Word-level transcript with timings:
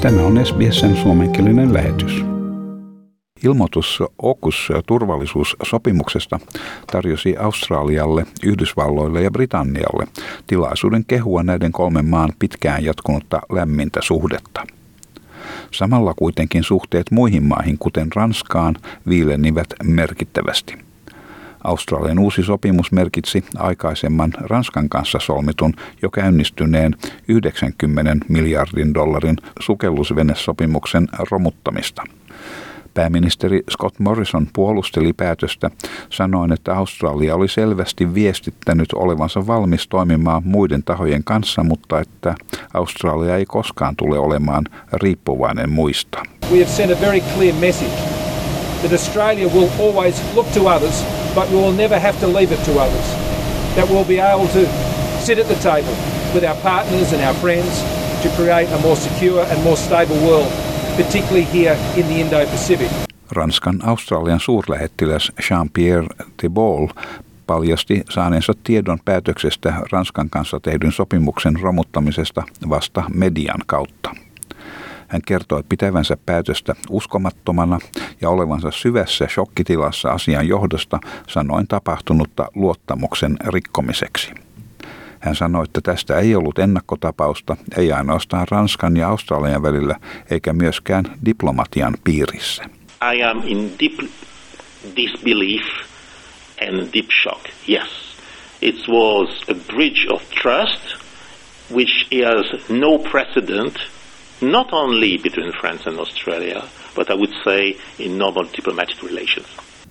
Tämä 0.00 0.22
on 0.22 0.46
SBSn 0.46 0.96
suomenkielinen 0.96 1.74
lähetys. 1.74 2.24
Ilmoitus 3.44 4.02
AUKUS-turvallisuussopimuksesta 4.22 6.40
tarjosi 6.92 7.36
Australialle, 7.36 8.26
Yhdysvalloille 8.44 9.22
ja 9.22 9.30
Britannialle 9.30 10.06
tilaisuuden 10.46 11.04
kehua 11.04 11.42
näiden 11.42 11.72
kolmen 11.72 12.06
maan 12.06 12.32
pitkään 12.38 12.84
jatkunutta 12.84 13.40
lämmintä 13.52 14.00
suhdetta. 14.02 14.66
Samalla 15.70 16.14
kuitenkin 16.14 16.62
suhteet 16.62 17.10
muihin 17.10 17.44
maihin, 17.44 17.78
kuten 17.78 18.08
Ranskaan, 18.14 18.76
viilenivät 19.08 19.68
merkittävästi– 19.84 20.74
Australian 21.64 22.18
uusi 22.18 22.42
sopimus 22.42 22.92
merkitsi 22.92 23.44
aikaisemman 23.56 24.32
Ranskan 24.40 24.88
kanssa 24.88 25.18
solmitun 25.18 25.74
jo 26.02 26.10
käynnistyneen 26.10 26.94
90 27.28 28.16
miljardin 28.28 28.94
dollarin 28.94 29.36
sukellusvenesopimuksen 29.60 31.08
romuttamista. 31.30 32.02
Pääministeri 32.94 33.62
Scott 33.70 33.98
Morrison 33.98 34.46
puolusteli 34.52 35.12
päätöstä 35.12 35.70
sanoen, 36.10 36.52
että 36.52 36.74
Australia 36.74 37.34
oli 37.34 37.48
selvästi 37.48 38.14
viestittänyt 38.14 38.92
olevansa 38.92 39.46
valmis 39.46 39.88
toimimaan 39.88 40.42
muiden 40.44 40.82
tahojen 40.82 41.24
kanssa, 41.24 41.62
mutta 41.62 42.00
että 42.00 42.34
Australia 42.74 43.36
ei 43.36 43.46
koskaan 43.46 43.96
tule 43.96 44.18
olemaan 44.18 44.64
riippuvainen 44.92 45.70
muista. 45.70 46.22
We 46.52 46.58
have 46.58 46.70
sent 46.70 46.92
a 46.92 47.00
very 47.00 47.20
clear 47.34 47.54
message 47.54 47.96
that 48.82 48.92
Australia 48.92 49.48
will 49.48 49.68
always 49.78 50.22
look 50.34 50.46
to 50.46 50.60
others 50.60 51.19
but 51.34 51.48
we 51.50 51.56
will 51.56 51.72
never 51.72 51.98
have 51.98 52.18
to 52.20 52.26
leave 52.26 52.52
it 52.52 52.64
to 52.64 52.72
others. 52.78 53.06
That 53.76 53.88
we'll 53.90 54.04
be 54.04 54.18
able 54.18 54.48
to 54.48 54.66
sit 55.20 55.38
at 55.38 55.48
the 55.48 55.70
table 55.70 55.94
with 56.34 56.44
our 56.44 56.56
partners 56.62 57.12
and 57.12 57.22
our 57.24 57.34
friends 57.34 57.84
to 58.22 58.28
create 58.28 58.68
a 58.74 58.78
more 58.78 58.96
secure 58.96 59.42
and 59.50 59.62
more 59.62 59.76
stable 59.76 60.16
world, 60.26 60.52
particularly 60.96 61.46
here 61.52 61.76
in 61.96 62.06
the 62.06 62.20
Indo-Pacific. 62.20 62.90
Ranskan 63.30 63.80
Australian 63.84 64.40
suurlähettiläs 64.40 65.32
Jean-Pierre 65.50 66.06
Thibault 66.36 66.90
paljasti 67.46 68.02
saaneensa 68.10 68.52
tiedon 68.64 68.98
päätöksestä 69.04 69.74
Ranskan 69.92 70.30
kanssa 70.30 70.60
tehdyn 70.60 70.92
sopimuksen 70.92 71.60
romuttamisesta 71.60 72.42
vasta 72.68 73.04
median 73.14 73.60
kautta. 73.66 74.14
Hän 75.10 75.22
kertoi 75.26 75.62
pitävänsä 75.68 76.16
päätöstä 76.26 76.74
uskomattomana 76.90 77.78
ja 78.20 78.30
olevansa 78.30 78.70
syvässä 78.70 79.26
shokkitilassa 79.28 80.08
asian 80.08 80.48
johdosta 80.48 80.98
sanoin 81.28 81.68
tapahtunutta 81.68 82.48
luottamuksen 82.54 83.36
rikkomiseksi. 83.46 84.32
Hän 85.20 85.34
sanoi, 85.34 85.64
että 85.64 85.80
tästä 85.80 86.18
ei 86.18 86.34
ollut 86.34 86.58
ennakkotapausta, 86.58 87.56
ei 87.76 87.92
ainoastaan 87.92 88.46
Ranskan 88.50 88.96
ja 88.96 89.08
Australian 89.08 89.62
välillä, 89.62 89.96
eikä 90.30 90.52
myöskään 90.52 91.04
diplomatian 91.24 91.94
piirissä. 92.04 92.64
I 93.14 93.22
am 93.22 93.42
in 93.44 93.72
deep 93.80 94.10
disbelief 94.96 95.66
and 96.68 96.88
deep 96.94 97.08
shock. 97.22 97.46
Yes, 97.68 97.88
it 98.62 98.76
was 98.88 99.42
a 99.50 99.74
bridge 99.74 100.08
of 100.10 100.22
trust 100.42 101.00
which 101.74 102.06
has 102.26 102.68
no 102.68 102.98
precedent 102.98 103.74
not 104.40 104.72
only 104.72 105.18
between 105.18 105.52
France 105.60 105.90
and 105.90 105.98
Australia, 105.98 106.62
but 106.96 107.10
I 107.10 107.14
would 107.14 107.32
say 107.44 107.76
in 107.98 108.18
normal 108.18 108.44
diplomatic 108.56 109.02
relations. 109.02 109.46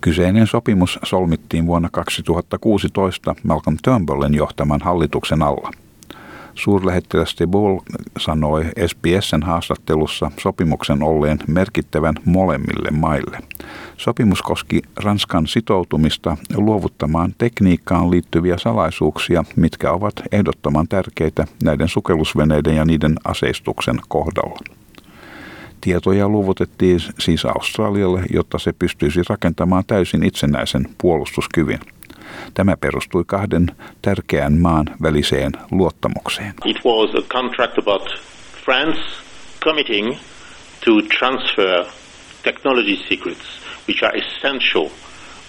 Kyseinen 0.00 0.46
sopimus 0.46 0.98
solmittiin 1.02 1.66
vuonna 1.66 1.88
2016 1.90 3.34
Malcolm 3.42 3.76
Turnbullen 3.82 4.34
johtaman 4.34 4.80
hallituksen 4.80 5.42
alla. 5.42 5.70
Suurlähettiläs 6.54 7.36
de 7.38 7.46
sanoi 8.18 8.64
SBSn 8.86 9.42
haastattelussa 9.42 10.30
sopimuksen 10.40 11.02
olleen 11.02 11.38
merkittävän 11.46 12.14
molemmille 12.24 12.90
maille. 12.90 13.38
Sopimus 13.96 14.42
koski 14.42 14.82
Ranskan 14.96 15.46
sitoutumista 15.46 16.36
luovuttamaan 16.56 17.34
tekniikkaan 17.38 18.10
liittyviä 18.10 18.58
salaisuuksia, 18.58 19.44
mitkä 19.56 19.92
ovat 19.92 20.14
ehdottoman 20.32 20.88
tärkeitä 20.88 21.46
näiden 21.62 21.88
sukellusveneiden 21.88 22.76
ja 22.76 22.84
niiden 22.84 23.14
aseistuksen 23.24 24.00
kohdalla. 24.08 24.58
Tietoja 25.80 26.28
luovutettiin 26.28 27.00
siis 27.18 27.44
Australialle, 27.44 28.22
jotta 28.32 28.58
se 28.58 28.72
pystyisi 28.72 29.20
rakentamaan 29.28 29.84
täysin 29.86 30.24
itsenäisen 30.24 30.86
puolustuskyvyn. 30.98 31.80
Tämä 32.54 32.76
perustui 32.76 33.24
kahden 33.26 33.66
tärkeän 34.02 34.52
maan 34.52 34.86
väliseen 35.02 35.52
luottamukseen. 35.70 36.54
It 36.64 36.84
was 36.84 37.24
a 37.24 37.26
contract 37.32 37.78
about 37.78 38.08
France 38.64 39.00
committing 39.64 40.16
to 40.84 41.02
transfer 41.18 41.86
technology 42.42 42.96
secrets 43.08 43.60
which 43.88 44.02
are 44.02 44.12
essential 44.16 44.90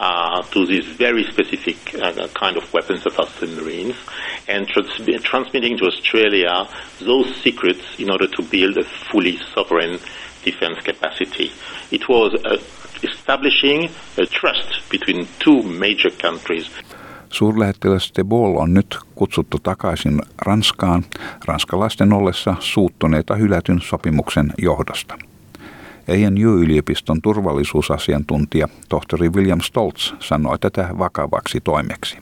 uh, 0.00 0.42
to 0.50 0.66
these 0.66 0.86
very 0.98 1.24
specific 1.32 1.76
uh, 1.94 2.28
kind 2.40 2.56
of 2.56 2.64
weapons 2.74 3.06
of 3.06 3.14
submarines 3.40 3.96
and 4.48 4.66
trans- 4.68 5.22
transmitting 5.22 5.78
to 5.78 5.86
Australia 5.86 6.68
those 7.00 7.34
secrets 7.42 7.84
in 7.98 8.10
order 8.10 8.26
to 8.26 8.42
build 8.42 8.76
a 8.76 8.84
fully 8.84 9.38
sovereign 9.54 9.98
defense 10.44 10.80
capacity. 10.82 11.50
It 11.92 12.02
was 12.08 12.34
a 12.34 12.84
establishing 13.04 13.90
a 14.18 14.26
trust 14.40 14.90
between 14.90 15.28
two 15.44 15.62
major 15.62 16.10
countries. 16.22 16.70
Suurlähettiläs 17.30 18.12
de 18.16 18.24
Gaulle 18.30 18.58
on 18.58 18.74
nyt 18.74 18.98
kutsuttu 19.14 19.58
takaisin 19.62 20.22
Ranskaan 20.38 21.04
ranskalaisten 21.44 22.12
ollessa 22.12 22.54
suuttuneita 22.60 23.34
hylätyn 23.34 23.80
sopimuksen 23.80 24.52
johdosta. 24.58 25.18
ANU-yliopiston 26.08 27.22
turvallisuusasiantuntija 27.22 28.68
tohtori 28.88 29.28
William 29.28 29.60
Stoltz 29.60 30.12
sanoi 30.20 30.58
tätä 30.58 30.88
vakavaksi 30.98 31.60
toimeksi. 31.60 32.18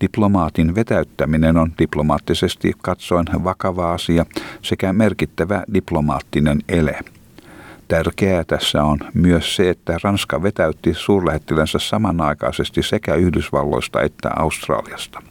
Diplomaatin 0.00 0.74
vetäyttäminen 0.74 1.56
on 1.56 1.72
diplomaattisesti 1.78 2.72
katsoen 2.82 3.26
vakava 3.44 3.92
asia 3.92 4.26
sekä 4.62 4.92
merkittävä 4.92 5.64
diplomaattinen 5.74 6.58
ele– 6.68 6.98
Tärkeää 7.90 8.44
tässä 8.44 8.84
on 8.84 8.98
myös 9.14 9.56
se, 9.56 9.70
että 9.70 9.98
Ranska 10.02 10.42
vetäytti 10.42 10.94
suurlähettilänsä 10.94 11.78
samanaikaisesti 11.78 12.82
sekä 12.82 13.14
Yhdysvalloista 13.14 14.02
että 14.02 14.30
Australiasta. 14.36 15.22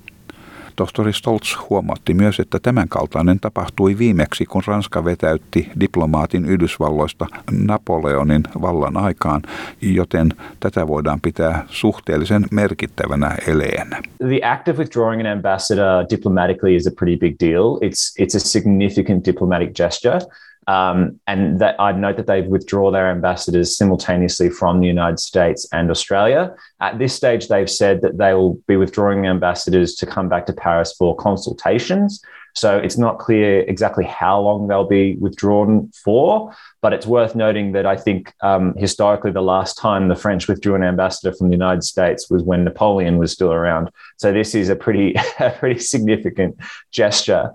Tohtori 0.76 1.14
Stoltz 1.14 1.58
huomautti 1.70 2.14
myös, 2.14 2.40
että 2.40 2.60
tämänkaltainen 2.62 3.40
tapahtui 3.40 3.98
viimeksi, 3.98 4.46
kun 4.46 4.62
Ranska 4.68 5.06
vetäytti 5.06 5.72
diplomaatin 5.80 6.46
Yhdysvalloista 6.46 7.28
Napoleonin 7.52 8.44
vallan 8.62 8.98
aikaan, 8.98 9.42
joten 9.82 10.30
tätä 10.60 10.88
voidaan 10.88 11.22
pitää 11.22 11.66
suhteellisen 11.68 12.46
merkittävänä 12.52 13.36
eleenä. 13.48 14.02
The 14.28 14.40
act 14.44 14.68
of 14.68 14.78
withdrawing 14.78 15.22
an 15.22 15.28
ambassador 15.28 16.06
diplomatically 16.10 16.76
is 16.76 16.88
a 16.88 16.92
pretty 17.00 17.18
big 17.18 17.36
deal. 17.40 17.76
It's, 17.76 18.24
it's 18.24 18.36
a 18.36 18.40
significant 18.40 19.26
diplomatic 19.26 19.74
gesture. 19.78 20.20
Um, 20.70 21.20
and 21.26 21.60
that 21.62 21.76
I'd 21.80 21.98
note 21.98 22.18
that 22.18 22.28
they've 22.28 22.46
withdrawn 22.46 22.94
their 22.94 23.10
ambassadors 23.10 23.76
simultaneously 23.76 24.52
from 24.52 24.80
the 24.80 24.86
United 24.86 25.20
States 25.20 25.68
and 25.72 25.90
Australia. 25.90 26.54
At 26.80 27.00
this 27.00 27.16
stage, 27.16 27.48
they've 27.48 27.68
said 27.68 28.02
that 28.04 28.20
they 28.20 28.36
will 28.36 28.54
be 28.68 28.78
withdrawing 28.78 29.26
ambassadors 29.26 29.96
to 29.96 30.06
come 30.06 30.30
back 30.30 30.46
to 30.46 30.54
Paris 30.54 30.94
for 30.96 31.16
consultations. 31.16 32.22
So 32.54 32.78
it's 32.78 32.98
not 32.98 33.20
clear 33.20 33.62
exactly 33.68 34.06
how 34.06 34.42
long 34.42 34.68
they'll 34.68 34.88
be 34.88 35.16
withdrawn 35.20 35.92
for, 36.04 36.54
but 36.82 36.94
it's 36.94 37.06
worth 37.06 37.36
noting 37.36 37.74
that 37.74 37.86
I 37.86 37.96
think 37.96 38.34
um, 38.42 38.74
historically 38.78 39.32
the 39.32 39.42
last 39.42 39.78
time 39.82 40.08
the 40.08 40.16
French 40.16 40.48
withdrew 40.48 40.76
an 40.76 40.84
ambassador 40.84 41.36
from 41.38 41.50
the 41.50 41.56
United 41.56 41.84
States 41.84 42.30
was 42.30 42.44
when 42.44 42.64
Napoleon 42.64 43.18
was 43.18 43.32
still 43.32 43.52
around. 43.52 43.90
So 44.18 44.32
this 44.32 44.56
is 44.56 44.70
a 44.70 44.76
pretty, 44.76 45.14
a 45.40 45.50
pretty 45.60 45.80
significant 45.80 46.56
gesture. 46.92 47.50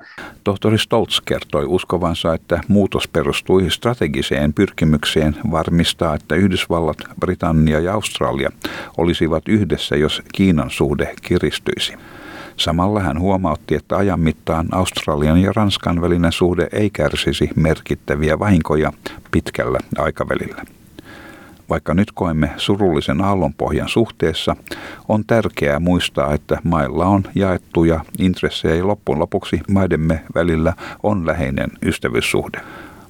Tohtori 0.44 0.78
Stoltz 0.78 1.20
kertoi 1.20 1.64
uskovansa, 1.64 2.34
että 2.34 2.60
muutos 2.68 3.08
perustui 3.08 3.70
strategiseen 3.70 4.52
pyrkimykseen 4.52 5.36
varmistaa, 5.50 6.14
että 6.14 6.34
Yhdysvallat, 6.34 6.98
Britannia 7.20 7.80
ja 7.80 7.94
Australia 7.94 8.50
olisivat 8.96 9.48
yhdessä, 9.48 9.96
jos 9.96 10.22
Kiinan 10.32 10.70
suhde 10.70 11.14
kiristyisi. 11.22 11.94
Samalla 12.56 13.00
hän 13.00 13.20
huomautti, 13.20 13.74
että 13.74 13.96
ajan 13.96 14.20
mittaan 14.20 14.66
Australian 14.72 15.38
ja 15.38 15.52
Ranskan 15.56 16.00
välinen 16.00 16.32
suhde 16.32 16.68
ei 16.72 16.90
kärsisi 16.90 17.50
merkittäviä 17.56 18.38
vahinkoja 18.38 18.92
pitkällä 19.30 19.78
aikavälillä. 19.98 20.62
Vaikka 21.70 21.94
nyt 21.94 22.12
koemme 22.12 22.50
surullisen 22.56 23.20
aallonpohjan 23.20 23.88
suhteessa, 23.88 24.56
on 25.08 25.24
tärkeää 25.26 25.80
muistaa, 25.80 26.34
että 26.34 26.58
mailla 26.64 27.06
on 27.06 27.22
jaettuja 27.34 28.00
intressejä 28.18 28.74
ja 28.74 28.86
loppujen 28.86 29.18
lopuksi 29.18 29.60
maidemme 29.68 30.22
välillä 30.34 30.72
on 31.02 31.26
läheinen 31.26 31.70
ystävyyssuhde. 31.82 32.60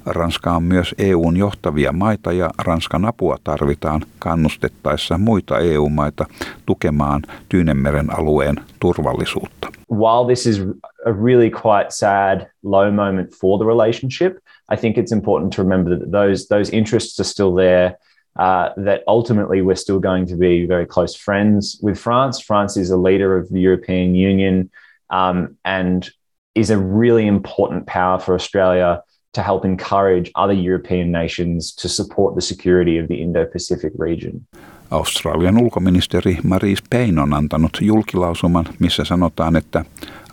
Ranska 0.07 0.53
on 0.53 0.63
myös 0.63 0.95
EUn 0.99 1.37
johtavia 1.37 1.93
maita 1.93 2.33
ja 2.33 2.51
Ranskan 2.65 3.05
apua 3.05 3.37
tarvitaan 3.45 4.01
kannustettaessa 4.19 5.19
muita 5.19 5.59
EU-maita 5.59 6.27
tukemaan 6.67 7.23
Tyynemeren 7.49 8.19
alueen 8.19 8.57
turvallisuutta. 8.81 9.69
While 9.91 10.27
this 10.27 10.47
is 10.47 10.61
a 11.07 11.13
really 11.25 11.51
quite 11.51 11.87
sad 11.89 12.47
low 12.63 12.91
moment 12.93 13.31
for 13.41 13.59
the 13.59 13.67
relationship, 13.67 14.37
I 14.73 14.77
think 14.77 14.99
it's 14.99 15.13
important 15.13 15.53
to 15.57 15.63
remember 15.63 15.99
that 15.99 16.11
those 16.11 16.47
those 16.49 16.77
interests 16.77 17.21
are 17.21 17.29
still 17.29 17.55
there. 17.55 17.97
Uh, 18.39 18.85
that 18.85 19.01
ultimately 19.07 19.63
we're 19.63 19.77
still 19.77 20.01
going 20.01 20.27
to 20.27 20.37
be 20.37 20.67
very 20.67 20.87
close 20.87 21.15
friends 21.25 21.79
with 21.83 21.99
France. 21.99 22.45
France 22.47 22.81
is 22.81 22.91
a 22.91 22.97
leader 22.97 23.39
of 23.39 23.49
the 23.49 23.61
European 23.61 24.15
Union 24.17 24.71
um, 25.11 25.57
and 25.65 26.11
is 26.55 26.71
a 26.71 26.79
really 26.79 27.27
important 27.27 27.87
power 27.87 28.19
for 28.19 28.35
Australia 28.35 29.03
to 29.35 29.43
help 29.43 29.65
encourage 29.65 30.31
other 30.35 30.57
European 30.69 31.13
nations 31.13 31.77
to 31.83 31.89
support 31.89 32.35
the 32.35 32.41
security 32.41 33.01
of 33.03 33.07
the 33.07 33.15
Indo 33.15 33.47
Pacific 33.53 33.93
region. 34.01 34.41
Australian 34.91 35.59
ulkoministeri 35.59 36.39
Maris 36.43 36.83
Payne 36.91 37.23
on 37.23 37.35
antanut 37.35 37.79
julkilausuman, 37.81 38.65
missä 38.79 39.05
sanotaan, 39.05 39.57
että 39.57 39.85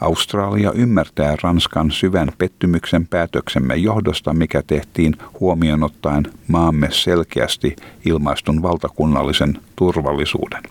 Australia 0.01 0.71
ymmärtää 0.71 1.35
Ranskan 1.43 1.91
syvän 1.91 2.31
pettymyksen 2.37 3.07
päätöksemme 3.07 3.75
johdosta, 3.75 4.33
mikä 4.33 4.63
tehtiin 4.67 5.15
huomioon 5.39 5.83
ottaen 5.83 6.23
maamme 6.47 6.87
selkeästi 6.91 7.75
ilmaistun 8.05 8.61
valtakunnallisen 8.61 9.57
turvallisuuden. 9.75 10.63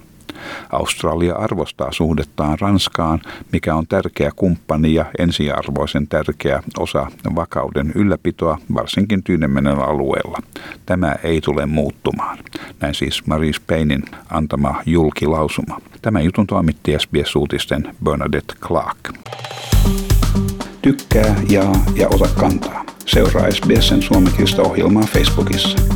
Australia 0.73 1.35
arvostaa 1.35 1.93
suhdettaan 1.93 2.59
Ranskaan, 2.61 3.21
mikä 3.53 3.75
on 3.75 3.87
tärkeä 3.87 4.31
kumppani 4.37 4.95
ja 4.95 5.05
ensiarvoisen 5.19 6.09
tärkeä 6.09 6.63
osa 6.79 7.07
vakauden 7.35 7.93
ylläpitoa, 7.95 8.59
varsinkin 8.75 9.23
Tyynemenen 9.23 9.79
alueella. 9.79 10.39
Tämä 10.87 11.15
ei 11.23 11.41
tule 11.41 11.67
muuttumaan. 11.67 12.39
Näin 12.81 12.95
siis 12.95 13.27
Maris 13.27 13.61
Paynein 13.61 14.03
antama 14.31 14.83
julkilausuma. 14.87 15.81
Tämä 16.03 16.21
jutun 16.21 16.47
toimitti 16.47 16.93
SBS-uutisten 16.99 17.95
Bernadette 18.05 18.55
Clark. 18.61 18.99
Tykkää, 20.83 21.43
jaa 21.51 21.73
ja 21.97 22.09
ota 22.09 22.29
kantaa. 22.41 22.85
Seuraa 23.07 23.51
SBSn 23.51 24.03
suomenkielistä 24.03 24.63
ohjelmaa 24.63 25.03
Facebookissa. 25.03 25.90